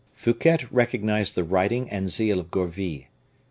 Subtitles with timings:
[0.15, 3.03] Fouquet recognized the writing and zeal of Gourville.